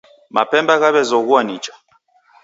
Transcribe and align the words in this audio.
Mapemba 0.35 0.73
ghawezoghua 0.81 1.39
nicha 1.47 1.73